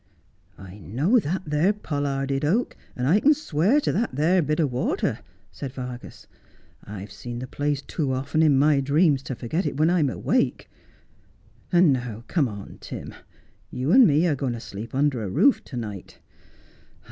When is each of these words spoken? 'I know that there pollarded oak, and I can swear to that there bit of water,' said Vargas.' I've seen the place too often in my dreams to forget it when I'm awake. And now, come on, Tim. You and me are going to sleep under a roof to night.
'I 0.57 0.79
know 0.79 1.19
that 1.19 1.43
there 1.45 1.73
pollarded 1.73 2.43
oak, 2.43 2.75
and 2.95 3.05
I 3.07 3.19
can 3.19 3.35
swear 3.35 3.79
to 3.81 3.91
that 3.91 4.15
there 4.15 4.41
bit 4.41 4.59
of 4.59 4.71
water,' 4.71 5.19
said 5.51 5.71
Vargas.' 5.73 6.25
I've 6.83 7.11
seen 7.11 7.37
the 7.37 7.45
place 7.45 7.83
too 7.83 8.11
often 8.11 8.41
in 8.41 8.57
my 8.57 8.79
dreams 8.79 9.21
to 9.21 9.35
forget 9.35 9.67
it 9.67 9.77
when 9.77 9.91
I'm 9.91 10.09
awake. 10.09 10.67
And 11.71 11.93
now, 11.93 12.23
come 12.27 12.47
on, 12.47 12.79
Tim. 12.81 13.13
You 13.69 13.91
and 13.91 14.07
me 14.07 14.25
are 14.25 14.33
going 14.33 14.53
to 14.53 14.59
sleep 14.59 14.95
under 14.95 15.21
a 15.23 15.29
roof 15.29 15.63
to 15.65 15.77
night. 15.77 16.17